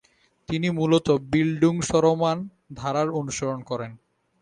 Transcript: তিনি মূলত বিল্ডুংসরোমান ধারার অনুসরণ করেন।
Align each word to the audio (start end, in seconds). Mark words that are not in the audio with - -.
তিনি 0.49 0.67
মূলত 0.69 1.07
বিল্ডুংসরোমান 1.31 2.37
ধারার 2.75 3.09
অনুসরণ 3.11 3.59
করেন। 3.61 3.91